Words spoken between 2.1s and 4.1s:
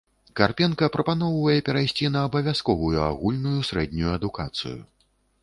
на абавязковую агульную сярэднюю